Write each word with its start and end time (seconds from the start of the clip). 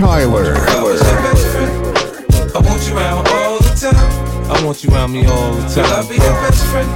Tyler. 0.00 0.54
I 0.56 0.82
was 0.82 0.96
your 1.04 1.20
best 1.20 1.46
friend. 1.52 2.56
I 2.56 2.60
want 2.64 2.88
you 2.88 2.96
around 2.96 3.28
all 3.28 3.58
the 3.60 3.74
time. 3.76 4.50
I 4.50 4.64
want 4.64 4.82
you 4.82 4.88
around 4.90 5.12
me 5.12 5.26
all 5.26 5.52
the 5.52 5.60
Will 5.76 5.84
I 5.84 6.00
time. 6.00 6.08
be 6.08 6.14
your 6.16 6.36
best 6.40 6.64
friend? 6.72 6.88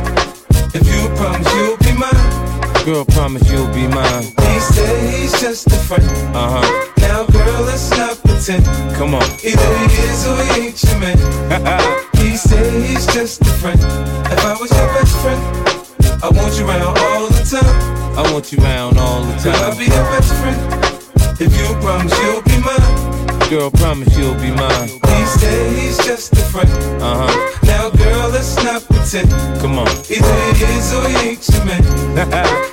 If 0.72 0.88
you 0.88 1.12
promise 1.20 1.52
you'll 1.52 1.76
be 1.84 1.92
mine. 2.00 2.84
Girl, 2.86 3.04
promise 3.04 3.44
you'll 3.50 3.68
be 3.74 3.86
mine. 3.86 4.24
He 4.48 4.58
said 4.72 4.96
he's 5.12 5.38
just 5.38 5.66
a 5.66 5.76
friend. 5.84 6.02
Uh 6.34 6.48
huh. 6.56 6.90
Now, 7.04 7.26
girl, 7.26 7.62
let's 7.68 7.90
not 7.90 8.16
pretend. 8.24 8.64
Come 8.96 9.14
on. 9.14 9.22
Either 9.44 9.68
he 9.84 10.00
is 10.08 10.26
or 10.26 10.40
he 10.40 10.72
ain't 10.72 10.82
your 10.82 10.98
man. 10.98 11.18
he 12.16 12.36
said 12.38 12.64
he's 12.88 13.04
just 13.12 13.42
a 13.42 13.52
friend. 13.60 13.80
If 14.32 14.40
I 14.48 14.56
was 14.58 14.70
your 14.72 14.88
best 14.96 15.14
friend, 15.20 15.40
I 16.24 16.30
want 16.32 16.56
you 16.58 16.64
around 16.66 16.96
all 16.96 17.28
the 17.28 17.44
time. 17.44 18.16
I 18.16 18.32
want 18.32 18.50
you 18.50 18.58
around 18.64 18.96
all 18.96 19.20
the 19.24 19.34
Will 19.44 19.52
I 19.60 19.68
time. 19.68 19.76
be 19.76 19.84
your 19.92 20.04
best 20.08 20.32
friend? 20.40 20.60
If 21.38 21.52
you 21.52 21.66
promise 21.84 22.16
you'll 22.22 22.40
be 22.40 22.40
mine. 22.40 22.43
Girl, 23.50 23.70
promise 23.70 24.16
you'll 24.16 24.34
be 24.36 24.50
mine. 24.50 24.88
He 24.88 25.24
said 25.38 25.76
he's 25.76 25.98
just 25.98 26.32
a 26.32 26.36
friend. 26.36 26.68
Uh 27.02 27.28
huh. 27.28 27.66
Now, 27.66 27.90
girl, 27.90 28.30
let's 28.30 28.56
not 28.64 28.82
pretend. 28.84 29.30
Come 29.60 29.78
on. 29.78 29.88
Either 30.08 30.34
he 30.54 30.64
is 30.64 30.92
or 30.94 31.08
he 31.08 31.28
ain't 31.28 31.48
your 31.48 31.64
man. 31.64 31.82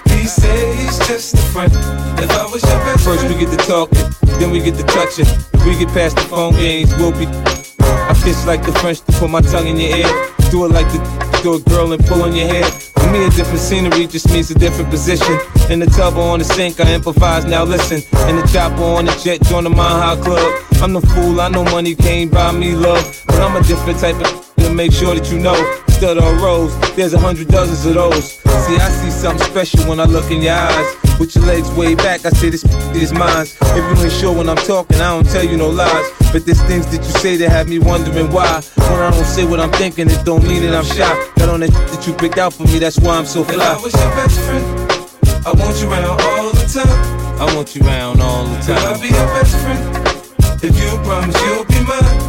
he 0.10 0.26
said 0.28 0.76
he's 0.76 0.98
just 1.08 1.34
a 1.34 1.38
friend. 1.52 1.72
If 2.20 2.32
I 2.32 2.46
was 2.52 2.64
your 2.64 2.80
best 2.86 3.04
First 3.04 3.24
we 3.28 3.36
get 3.36 3.52
to 3.52 3.68
talking, 3.68 4.10
then 4.40 4.52
we 4.52 4.60
get 4.60 4.76
to 4.78 4.84
touching. 4.84 5.26
If 5.54 5.66
we 5.66 5.78
get 5.78 5.90
past 5.90 6.16
the 6.16 6.24
phone 6.24 6.54
games, 6.54 6.96
we'll 6.96 7.12
be. 7.12 7.28
I 7.28 8.14
kiss 8.24 8.46
like 8.46 8.66
the 8.66 8.72
French 8.72 9.02
to 9.02 9.12
put 9.14 9.30
my 9.30 9.42
tongue 9.42 9.68
in 9.68 9.78
your 9.78 9.98
ear. 9.98 10.32
Do 10.52 10.66
it 10.66 10.72
like 10.72 10.88
the 10.88 11.31
do 11.42 11.56
it 11.56 11.66
girl 11.66 11.92
and 11.92 12.06
pull 12.06 12.22
on 12.22 12.36
your 12.36 12.48
hair. 12.48 12.66
For 12.66 13.12
me, 13.12 13.26
a 13.26 13.30
different 13.30 13.60
scenery 13.60 14.08
just 14.08 14.30
means 14.32 14.52
a 14.52 14.56
different 14.56 14.90
position. 14.90 15.40
In 15.70 15.80
the 15.80 15.88
tub 15.88 16.18
or 16.18 16.34
on 16.34 16.40
the 16.40 16.46
sink, 16.46 16.80
I 16.80 16.94
improvise. 16.94 17.46
Now 17.46 17.64
listen, 17.64 17.98
in 18.30 18.36
the 18.36 18.48
chopper 18.52 18.84
on 18.84 19.06
the 19.06 19.12
jet, 19.24 19.42
join 19.44 19.64
the 19.64 19.72
High 19.72 20.20
Club. 20.22 20.64
I'm 20.82 20.94
the 20.94 21.02
fool, 21.02 21.42
I 21.42 21.50
know 21.50 21.64
money 21.64 21.96
can't 21.96 22.32
buy 22.32 22.52
me 22.52 22.76
love, 22.76 23.24
but 23.28 23.42
I'm 23.42 23.56
a 23.56 23.64
different 23.68 24.00
type 24.00 24.16
of 24.16 24.52
to 24.58 24.74
make 24.74 24.92
sure 24.92 25.16
that 25.16 25.32
you 25.32 25.40
know. 25.40 25.81
Stud 26.02 26.18
on 26.18 26.42
rose, 26.42 26.74
there's 26.96 27.14
a 27.14 27.20
hundred 27.20 27.48
dozens 27.50 27.86
of 27.86 27.94
those. 27.94 28.32
See, 28.32 28.76
I 28.76 28.90
see 28.90 29.12
something 29.12 29.46
special 29.46 29.88
when 29.88 30.00
I 30.00 30.06
look 30.06 30.32
in 30.32 30.42
your 30.42 30.56
eyes. 30.56 30.96
With 31.20 31.36
your 31.36 31.46
legs 31.46 31.70
way 31.74 31.94
back, 31.94 32.26
I 32.26 32.32
say 32.32 32.50
this 32.50 32.64
is 32.96 33.14
mine. 33.14 33.46
If 33.46 33.78
you 33.78 34.04
ain't 34.06 34.12
sure 34.12 34.36
when 34.36 34.50
I'm 34.50 34.58
talking, 34.58 34.98
I 34.98 35.14
don't 35.14 35.30
tell 35.30 35.46
you 35.46 35.58
no 35.58 35.70
lies. 35.70 36.10
But 36.34 36.48
there's 36.48 36.60
things 36.64 36.88
that 36.88 37.06
you 37.06 37.12
say 37.22 37.36
that 37.36 37.50
have 37.50 37.70
me 37.70 37.78
wondering 37.78 38.32
why. 38.32 38.64
When 38.78 39.00
I 39.00 39.12
don't 39.12 39.24
say 39.26 39.46
what 39.46 39.60
I'm 39.60 39.72
thinking, 39.74 40.10
it 40.10 40.26
don't 40.26 40.42
mean 40.42 40.64
that 40.64 40.74
I'm 40.74 40.86
shy. 40.86 41.14
Got 41.36 41.50
on 41.50 41.60
that 41.60 41.70
that 41.70 42.08
you 42.08 42.14
picked 42.14 42.40
out 42.40 42.54
for 42.54 42.64
me, 42.64 42.80
that's 42.80 42.98
why 43.00 43.18
I'm 43.18 43.28
so 43.28 43.42
if 43.42 43.50
I 43.50 43.54
fly. 43.54 43.80
was 43.84 43.94
your 43.94 44.10
best 44.18 44.40
friend, 44.40 45.46
I 45.46 45.52
want 45.54 45.80
you 45.80 45.88
around 45.88 46.20
all 46.20 46.50
the 46.50 46.66
time. 46.66 47.40
I 47.40 47.56
want 47.56 47.76
you 47.76 47.86
around 47.86 48.22
all 48.22 48.46
the 48.46 48.58
time. 48.62 48.82
Will 48.82 48.90
I 48.90 48.94
time. 48.94 49.02
be 49.02 49.08
your 49.10 49.28
best 49.38 49.56
friend? 49.62 50.64
If 50.64 50.74
you 50.82 50.98
promise 51.06 51.40
you'll 51.44 51.66
be 51.66 51.80
mine. 51.86 52.21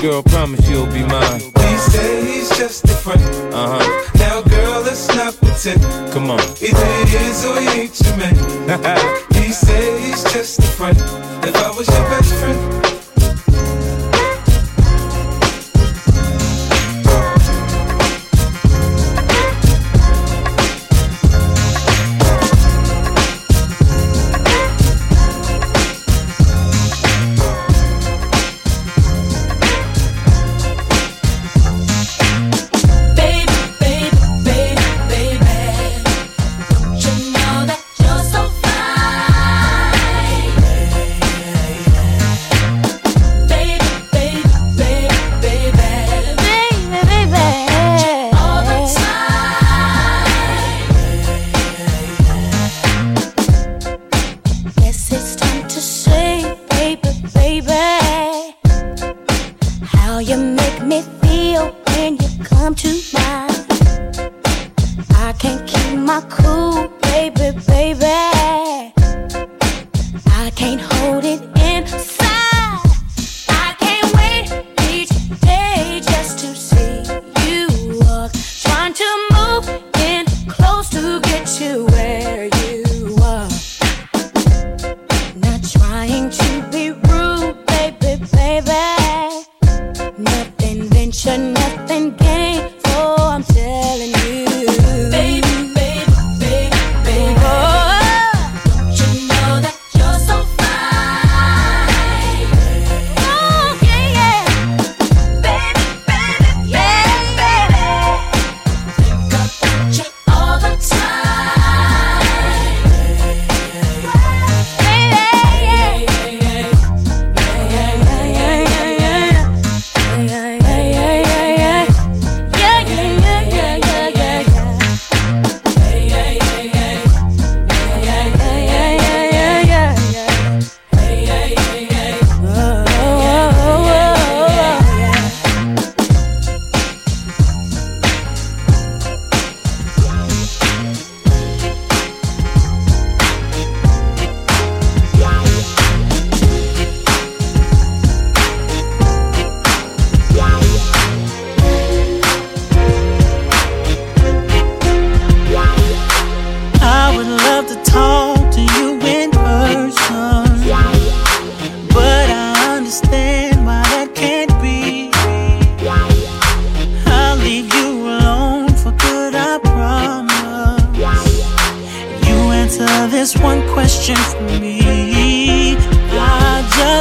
Girl, 0.00 0.22
promise 0.22 0.66
you'll 0.66 0.86
be 0.86 1.02
mine. 1.04 1.40
He 1.40 1.76
said 1.76 2.24
he's 2.24 2.48
just 2.56 2.84
a 2.84 2.88
friend. 2.88 3.20
Uh 3.52 3.78
huh. 3.78 4.10
Now, 4.18 4.40
girl, 4.40 4.80
let's 4.80 5.06
not 5.08 5.36
pretend. 5.36 5.82
Come 6.10 6.30
on. 6.30 6.40
Either 6.40 6.86
he 7.04 7.16
is 7.28 7.44
or 7.44 7.60
he 7.60 7.68
ain't 7.82 8.00
your 8.00 8.16
man. 8.16 8.34
he 9.34 9.52
said 9.52 10.00
he's 10.00 10.24
just 10.32 10.58
a 10.58 10.62
friend. 10.62 10.96
If 11.44 11.54
I 11.54 11.70
was 11.76 11.86
your 11.86 12.08
best 12.08 12.32
friend, 12.32 12.89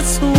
I 0.10 0.39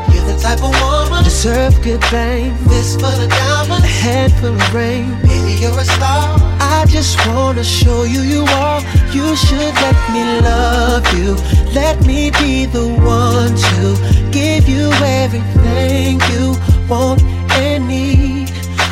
The 0.41 0.47
type 0.47 0.63
of 0.63 0.73
woman 0.81 1.23
deserve 1.23 1.79
good 1.83 2.03
things. 2.05 2.57
This 2.65 2.95
full 2.95 3.05
of 3.05 3.29
diamonds, 3.29 3.85
a 3.85 3.87
head 3.87 4.31
full 4.39 4.55
of 4.55 4.73
rain. 4.73 5.11
Baby, 5.21 5.53
you're 5.61 5.77
a 5.77 5.85
star. 5.85 6.35
I 6.59 6.83
just 6.89 7.15
wanna 7.27 7.63
show 7.63 8.03
you 8.05 8.21
you 8.21 8.43
are. 8.45 8.81
You 9.13 9.35
should 9.35 9.75
let 9.85 9.97
me 10.11 10.41
love 10.41 11.05
you. 11.13 11.35
Let 11.73 12.03
me 12.07 12.31
be 12.41 12.65
the 12.65 12.87
one 12.87 13.53
to 13.69 14.31
give 14.31 14.67
you 14.67 14.89
everything 15.05 16.19
you 16.33 16.57
want 16.89 17.21
and 17.61 17.87
need. 17.87 18.49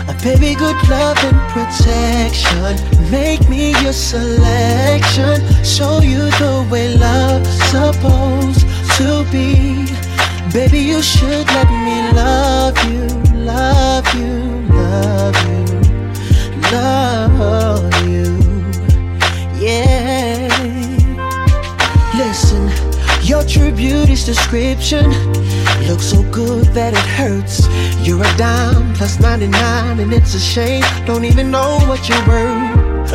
A 0.07 0.13
baby, 0.21 0.53
good 0.53 0.77
love 0.87 1.17
and 1.23 1.39
protection. 1.49 2.77
Make 3.09 3.49
me 3.49 3.71
your 3.81 3.93
selection. 3.93 5.41
Show 5.65 6.01
you 6.01 6.29
the 6.37 6.67
way 6.69 6.95
love's 6.95 7.49
supposed 7.73 8.67
to 8.97 9.25
be. 9.31 9.98
Baby, 10.53 10.79
you 10.79 11.01
should 11.01 11.45
let 11.47 11.69
me 11.69 12.11
love 12.13 12.77
you, 12.89 13.05
love 13.45 14.07
you, 14.15 14.31
love 14.73 15.35
you, 15.47 15.65
love 16.71 18.07
you. 18.07 18.25
Yeah. 19.59 20.49
Listen, 22.15 22.71
your 23.21 23.43
true 23.43 23.71
beauty's 23.71 24.25
description 24.25 25.11
looks 25.87 26.05
so 26.05 26.23
good 26.31 26.65
that 26.73 26.93
it 26.93 27.07
hurts. 27.17 27.67
You're 28.05 28.23
a 28.23 28.37
dime 28.37 28.93
plus 28.95 29.19
99, 29.19 29.99
and 29.99 30.11
it's 30.11 30.33
a 30.33 30.39
shame. 30.39 30.83
Don't 31.05 31.25
even 31.25 31.51
know 31.51 31.77
what 31.87 32.09
you're 32.09 32.27
worth. 32.27 33.11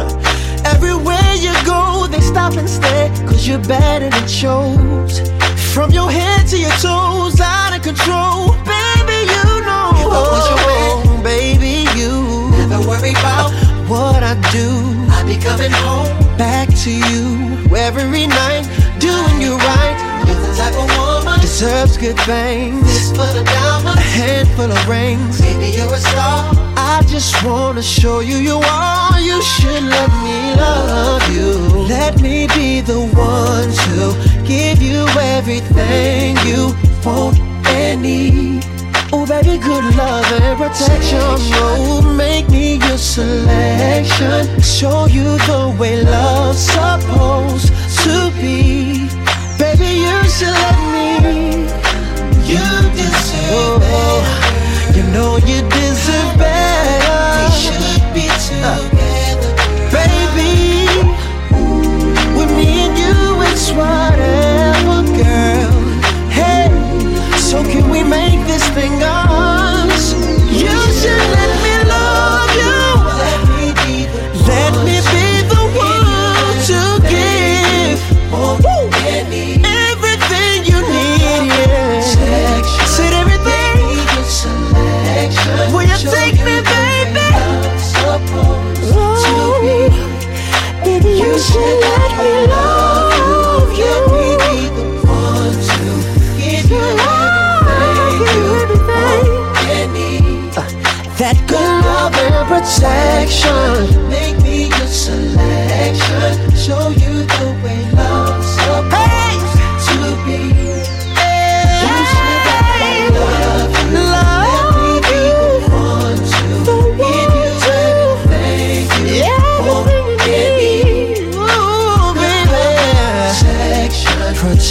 Everywhere 0.65 1.35
you 1.35 1.53
go, 1.65 2.07
they 2.09 2.21
stop 2.21 2.55
and 2.55 2.69
stare, 2.69 3.09
cause 3.27 3.47
you're 3.47 3.59
better 3.59 4.09
than 4.09 4.29
shows. 4.29 5.34
From 5.75 5.91
your 5.91 6.09
head 6.09 6.47
to 6.51 6.57
your 6.57 6.71
toes, 6.79 7.41
out 7.41 7.75
of 7.75 7.83
control. 7.83 8.55
Baby, 8.63 9.27
you 9.27 9.43
know. 9.67 9.91
If 9.99 10.07
I 10.07 10.23
was 10.31 10.47
your 10.47 10.61
man, 10.71 11.03
oh, 11.03 11.21
baby, 11.25 11.83
you 11.99 12.49
never 12.55 12.79
worry 12.87 13.11
about 13.11 13.51
what 13.91 14.23
I 14.23 14.35
do. 14.55 14.71
I 15.11 15.25
be 15.27 15.37
coming 15.37 15.73
home 15.73 16.15
back 16.39 16.69
to 16.85 16.93
you 16.93 17.59
every 17.75 18.29
night, 18.29 18.71
doing 19.01 19.43
you 19.43 19.57
right. 19.67 19.99
You're 20.29 20.39
the 20.47 20.55
type 20.57 20.79
of 20.79 20.87
woman 20.97 21.41
deserves 21.41 21.99
good 21.99 22.19
things. 22.21 22.81
This 22.83 23.11
full 23.11 23.23
of 23.23 23.45
diamonds, 23.45 23.99
a 23.99 24.03
handful 24.03 24.71
of 24.71 24.89
rings. 24.89 25.41
Baby, 25.41 25.77
you're 25.77 25.93
a 25.93 25.99
star. 25.99 26.55
I 26.77 27.03
just 27.09 27.35
wanna 27.45 27.83
show 27.83 28.21
you 28.21 28.37
you 28.37 28.59
are. 28.59 29.21
You 29.21 29.43
should 29.43 29.83
let 29.83 30.11
me 30.23 30.55
love 30.55 31.27
you. 31.35 31.51
Let 31.89 32.21
me 32.21 32.47
be 32.55 32.81
the 32.81 33.01
one 33.11 33.71
to 33.85 34.34
give 34.47 34.83
you 34.83 35.07
everything 35.37 36.37
you 36.47 36.75
want 37.05 37.39
and 37.67 38.03
need. 38.03 38.65
Oh, 39.13 39.27
baby, 39.27 39.59
good 39.59 39.85
love 39.97 40.25
and 40.33 40.59
protection. 40.59 41.19
Oh, 41.21 42.03
make 42.17 42.49
me 42.51 42.77
your 42.77 42.99
selection. 42.99 44.61
Show 44.61 45.07
you 45.07 45.39
the 45.49 45.77
way 45.79 46.03
love's 46.03 46.59
supposed 46.59 47.69
to 48.03 48.31
be. 48.41 49.09
Baby, 49.59 50.01
you 50.01 50.25
should 50.29 50.49
let 50.49 50.79
me. 50.89 50.94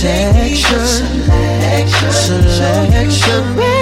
Protection, 0.03 1.23
selection, 2.11 3.55
baby. 3.55 3.72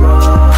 road. 0.00 0.49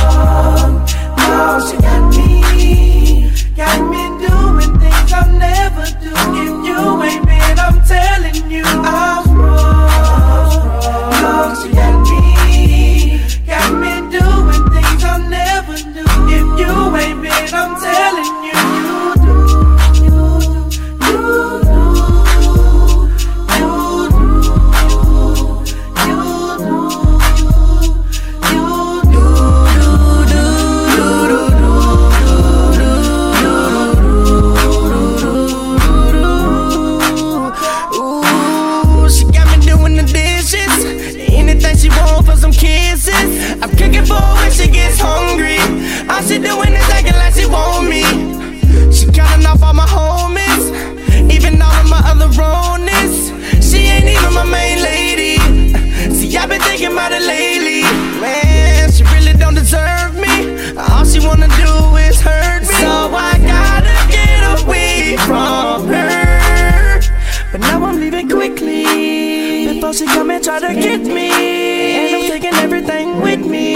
know 69.92 69.98
she 69.98 70.06
come 70.06 70.30
and 70.30 70.42
try 70.42 70.58
to 70.58 70.74
get 70.74 71.00
me. 71.00 71.30
And 71.30 72.16
I'm 72.16 72.22
taking 72.30 72.54
everything 72.54 73.20
with 73.20 73.44
me. 73.46 73.74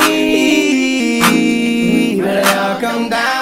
But 2.20 2.36
it 2.38 2.56
all 2.56 2.80
come 2.80 3.08
down. 3.10 3.35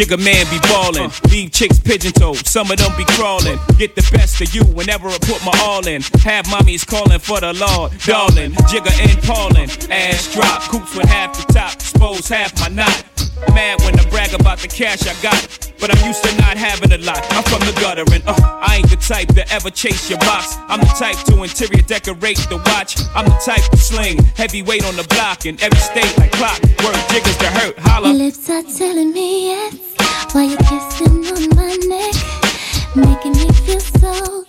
Jigga 0.00 0.16
man 0.16 0.46
be 0.48 0.58
ballin', 0.60 1.10
leave 1.30 1.52
chicks 1.52 1.78
pigeon 1.78 2.12
toed, 2.12 2.46
some 2.46 2.70
of 2.70 2.78
them 2.78 2.90
be 2.96 3.04
crawling. 3.04 3.58
Get 3.76 3.94
the 3.94 4.08
best 4.16 4.40
of 4.40 4.54
you 4.54 4.64
whenever 4.72 5.08
I 5.08 5.18
put 5.18 5.44
my 5.44 5.52
all 5.60 5.86
in. 5.86 6.00
Have 6.24 6.46
mommies 6.46 6.86
callin' 6.86 7.18
for 7.18 7.38
the 7.38 7.52
Lord, 7.52 7.92
darling. 8.08 8.52
Jigga 8.72 8.96
and 8.96 9.22
Paulin', 9.22 9.68
ass 9.92 10.32
drop, 10.32 10.62
coops 10.62 10.96
with 10.96 11.04
half 11.04 11.36
the 11.36 11.52
top, 11.52 11.74
expose 11.74 12.26
half 12.28 12.58
my 12.60 12.68
knot. 12.68 13.04
Mad 13.52 13.78
when 13.82 14.00
I 14.00 14.08
brag 14.08 14.32
about 14.32 14.60
the 14.60 14.68
cash 14.68 15.06
I 15.06 15.12
got, 15.20 15.36
but 15.78 15.94
I'm 15.94 16.06
used 16.06 16.24
to 16.24 16.34
not 16.40 16.56
having 16.56 16.92
a 16.92 16.98
lot. 17.04 17.20
I'm 17.32 17.44
from 17.44 17.60
the 17.60 17.78
gutter 17.78 18.04
and 18.10 18.24
uh, 18.26 18.36
I 18.40 18.76
ain't 18.76 18.88
the 18.88 18.96
type 18.96 19.28
to 19.36 19.44
ever 19.52 19.68
chase 19.68 20.08
your 20.08 20.18
box. 20.20 20.56
I'm 20.68 20.80
the 20.80 20.94
type 20.96 21.16
to 21.26 21.42
interior 21.42 21.82
decorate 21.82 22.38
the 22.48 22.56
watch. 22.72 22.96
I'm 23.14 23.26
the 23.26 23.36
type 23.44 23.68
to 23.70 23.76
sling 23.76 24.24
heavyweight 24.36 24.84
on 24.86 24.96
the 24.96 25.04
block 25.04 25.44
in 25.44 25.60
every 25.60 25.80
state 25.80 26.16
like 26.16 26.32
clock. 26.32 26.60
Word 26.80 26.96
jiggers 27.12 27.36
to 27.36 27.48
hurt, 27.48 27.78
holla. 27.78 28.08
Your 28.08 28.16
lips 28.24 28.48
are 28.48 28.62
telling 28.62 29.12
me 29.12 29.48
yes 29.48 29.89
while 30.32 30.44
you're 30.44 30.58
kissing 30.58 31.26
on 31.26 31.48
my 31.56 31.76
neck, 31.88 32.14
making 32.94 33.32
me 33.32 33.48
feel 33.64 33.80
so. 33.80 34.44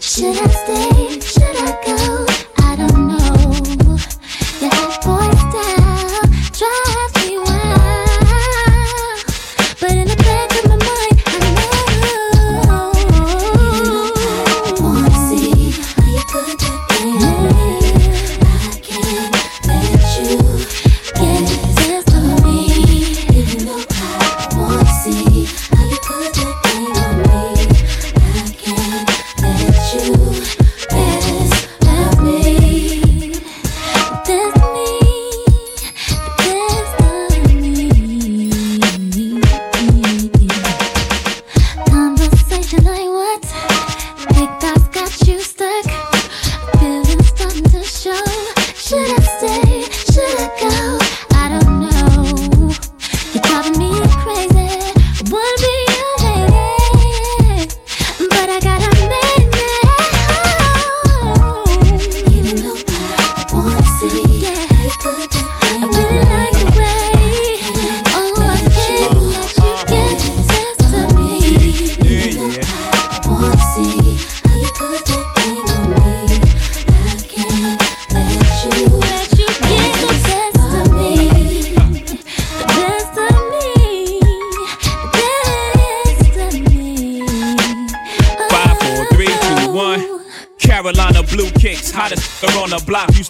Should 0.00 0.36
I 0.36 0.48
stay? 0.48 1.20
Should 1.20 1.47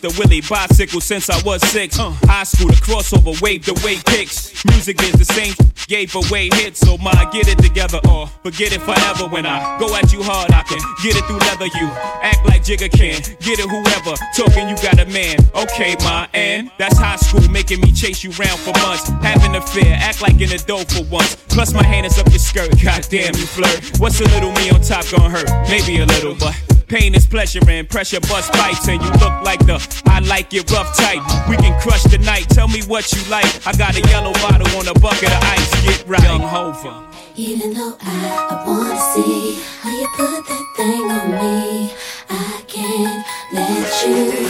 to 0.09 0.19
Willie 0.19 0.41
bicycle 0.41 1.01
since 1.01 1.31
I 1.31 1.41
was 1.43 1.63
six. 1.69 1.99
Uh. 1.99 2.11
High 2.25 2.45
school, 2.45 2.69
the 2.69 2.75
crossover, 2.75 3.41
wave 3.41 3.65
the 3.65 3.75
way 3.85 3.97
kicks. 4.07 4.65
Music 4.67 5.01
is 5.03 5.13
the 5.13 5.25
same, 5.25 5.55
gave 5.87 6.15
away 6.15 6.49
hits. 6.53 6.81
So 6.81 6.97
my 6.99 7.29
get 7.33 7.49
it 7.49 7.59
together 7.59 8.01
or 8.09 8.27
forget 8.43 8.73
it 8.73 8.81
forever. 8.81 9.29
When 9.29 9.47
I 9.47 9.79
go 9.79 9.95
at 9.95 10.13
you 10.13 10.23
hard, 10.23 10.53
I 10.53 10.63
can 10.63 10.79
get 11.03 11.17
it 11.17 11.25
through 11.25 11.39
leather. 11.39 11.67
You 11.67 11.89
act 12.23 12.47
like 12.47 12.63
Jigga 12.63 12.91
can, 12.91 13.21
get 13.41 13.59
it 13.59 13.69
whoever. 13.69 14.15
Talking, 14.37 14.69
you 14.69 14.77
got 14.77 14.99
a 14.99 15.07
man. 15.07 15.39
Okay, 15.55 15.97
my 16.01 16.29
and 16.35 16.71
that's 16.79 16.99
high 16.99 17.17
school, 17.17 17.49
making 17.51 17.81
me 17.81 17.93
chase 17.93 18.23
you 18.23 18.31
round 18.33 18.59
for 18.61 18.73
months. 18.81 19.09
Having 19.23 19.57
a 19.57 19.63
fear, 19.63 19.95
act 19.99 20.23
like 20.23 20.41
an 20.41 20.53
adult 20.53 20.91
for 20.91 21.05
once. 21.05 21.37
Plus 21.49 21.73
my 21.73 21.85
hand 21.85 22.07
is 22.07 22.19
up 22.19 22.29
your 22.29 22.39
skirt. 22.39 22.71
Goddamn, 22.83 23.35
you 23.35 23.47
flirt. 23.47 23.99
What's 23.99 24.21
a 24.21 24.25
little 24.25 24.53
me 24.53 24.71
on 24.71 24.81
top 24.81 25.05
gonna 25.11 25.31
hurt? 25.31 25.49
Maybe 25.69 25.99
a 25.99 26.07
little, 26.07 26.35
but. 26.35 26.78
Pain 26.89 27.15
is 27.15 27.27
pleasure 27.27 27.61
and 27.69 27.87
pressure 27.87 28.21
bust 28.21 28.51
pipes 28.53 28.89
and 28.89 29.03
you 29.03 29.11
look 29.21 29.43
like 29.43 29.59
the 29.67 29.77
I 30.07 30.21
like 30.21 30.55
it 30.55 30.71
rough 30.71 30.97
type. 30.97 31.21
We 31.47 31.57
can 31.59 31.79
crush 31.83 32.03
the 32.05 32.17
night. 32.17 32.49
Tell 32.49 32.67
me 32.67 32.81
what 32.85 33.13
you 33.13 33.21
like. 33.31 33.45
I 33.67 33.73
got 33.77 33.95
a 33.95 34.01
yellow 34.09 34.33
bottle 34.33 34.67
on 34.79 34.89
a 34.89 34.95
bucket 34.99 35.29
of 35.29 35.43
ice. 35.43 35.85
Get 35.85 36.09
right. 36.09 36.23
Young 36.23 36.41
Hova. 36.41 37.07
Even 37.37 37.75
though 37.75 37.95
I, 38.01 38.49
I 38.51 38.67
wanna 38.67 38.99
see 39.13 39.61
how 39.81 39.91
you 39.91 40.09
put 40.17 40.47
that 40.49 40.65
thing 40.77 41.11
on 41.11 41.31
me, 41.33 41.93
I 42.31 42.63
can't 42.67 43.27
let 43.53 44.07
you 44.07 44.49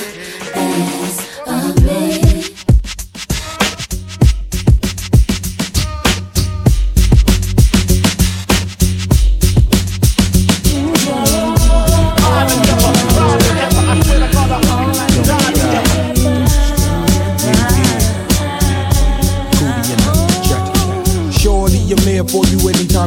pass 0.53 1.41
of 1.45 1.85
me. 1.85 2.28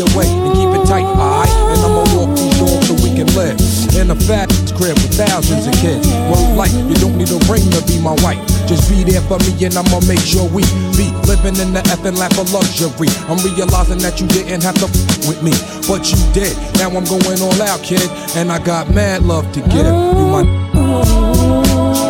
away 0.00 0.26
and 0.26 0.52
keep 0.54 0.70
it 0.70 0.84
tight, 0.86 1.04
alright? 1.04 1.50
And 1.72 1.80
I'ma 1.82 2.04
walk 2.14 2.30
these 2.36 2.56
doors 2.58 2.86
so 2.86 2.94
we 3.02 3.14
can 3.14 3.26
live 3.34 3.58
in 3.96 4.10
a 4.10 4.16
fat 4.16 4.48
crib 4.76 4.94
with 5.02 5.14
thousands 5.14 5.66
of 5.66 5.74
kids. 5.80 6.06
Word 6.30 6.56
like 6.56 6.72
you 6.72 6.94
don't 7.02 7.16
need 7.16 7.30
a 7.30 7.40
ring 7.50 7.66
to 7.74 7.82
be 7.86 7.98
my 8.00 8.14
wife. 8.22 8.38
Just 8.66 8.88
be 8.90 9.02
there 9.02 9.22
for 9.22 9.38
me 9.42 9.52
and 9.64 9.74
I'ma 9.74 10.00
make 10.06 10.20
sure 10.20 10.46
we 10.48 10.62
be 10.94 11.10
living 11.26 11.56
in 11.58 11.72
the 11.72 11.82
effing 11.90 12.16
lap 12.16 12.36
of 12.38 12.52
luxury. 12.52 13.08
I'm 13.26 13.38
realizing 13.42 13.98
that 14.04 14.20
you 14.20 14.26
didn't 14.28 14.62
have 14.62 14.76
to 14.80 14.86
f- 14.86 15.28
with 15.28 15.42
me, 15.42 15.52
but 15.88 16.06
you 16.10 16.18
did. 16.32 16.54
Now 16.78 16.90
I'm 16.94 17.04
going 17.04 17.40
all 17.42 17.62
out, 17.62 17.82
kid, 17.82 18.08
and 18.36 18.52
I 18.52 18.58
got 18.62 18.90
mad 18.90 19.22
love 19.22 19.50
to 19.52 19.60
give. 19.60 19.86
You 19.86 20.26
my 20.30 22.07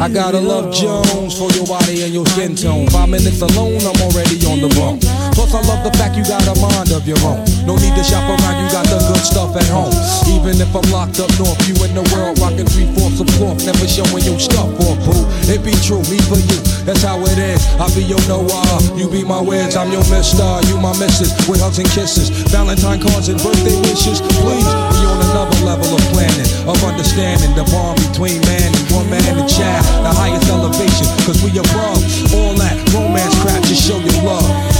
I 0.00 0.08
gotta 0.08 0.40
love 0.40 0.72
Jones 0.72 1.38
for 1.38 1.50
your 1.50 1.66
body 1.66 2.02
and 2.02 2.14
your 2.14 2.24
skin 2.24 2.56
tone. 2.56 2.86
Five 2.88 3.10
minutes 3.10 3.42
alone, 3.42 3.82
I'm 3.82 4.00
already 4.00 4.40
on 4.46 4.60
the 4.62 4.72
bone. 4.74 5.29
Plus, 5.40 5.56
I 5.56 5.64
love 5.72 5.80
the 5.80 5.94
fact 5.96 6.20
you 6.20 6.24
got 6.28 6.44
a 6.44 6.52
mind 6.60 6.92
of 6.92 7.08
your 7.08 7.16
own. 7.24 7.40
No 7.64 7.72
need 7.80 7.96
to 7.96 8.04
shop 8.04 8.28
around, 8.28 8.60
you 8.60 8.68
got 8.68 8.84
the 8.92 9.00
good 9.08 9.24
stuff 9.24 9.56
at 9.56 9.64
home. 9.72 9.88
Even 10.36 10.60
if 10.60 10.68
I'm 10.76 10.84
locked 10.92 11.16
up 11.16 11.32
north, 11.40 11.56
you 11.64 11.72
in 11.80 11.96
the 11.96 12.04
world 12.12 12.36
rocking 12.44 12.68
three 12.68 12.84
fourths 12.92 13.24
of 13.24 13.28
cloth, 13.40 13.56
never 13.64 13.88
showing 13.88 14.20
your 14.20 14.36
stuff 14.36 14.68
or 14.84 15.00
boo. 15.00 15.24
It 15.48 15.64
be 15.64 15.72
true, 15.80 16.04
me 16.12 16.20
for 16.28 16.36
you, 16.36 16.60
that's 16.84 17.00
how 17.00 17.24
it 17.24 17.40
is. 17.40 17.56
I 17.80 17.88
be 17.96 18.04
your 18.04 18.20
Noah, 18.28 18.84
you 19.00 19.08
be 19.08 19.24
my 19.24 19.40
wedge, 19.40 19.80
I'm 19.80 19.88
your 19.88 20.04
mister, 20.12 20.44
you 20.68 20.76
my 20.76 20.92
missus, 21.00 21.32
with 21.48 21.64
hugs 21.64 21.80
and 21.80 21.88
kisses, 21.88 22.28
Valentine 22.52 23.00
cards 23.00 23.32
and 23.32 23.40
birthday 23.40 23.80
wishes. 23.88 24.20
Please, 24.44 24.68
we 24.68 25.00
on 25.08 25.24
another 25.24 25.56
level 25.64 25.88
of 25.88 26.04
planning, 26.12 26.52
of 26.68 26.76
understanding 26.84 27.56
the 27.56 27.64
bond 27.72 27.96
between 28.12 28.44
man 28.44 28.68
and 28.76 28.84
woman 28.92 29.24
and 29.24 29.40
child, 29.48 29.88
the 30.04 30.12
highest 30.12 30.52
elevation, 30.52 31.08
cause 31.24 31.40
we 31.40 31.48
above 31.56 31.96
all 32.36 32.52
that 32.60 32.76
romance 32.92 33.32
crap, 33.40 33.64
just 33.64 33.88
show 33.88 33.96
your 33.96 34.20
love. 34.20 34.79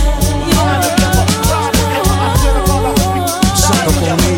Sucker 3.55 3.93
for 3.93 4.17
me. 4.17 4.30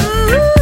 Ooh. 0.00 0.61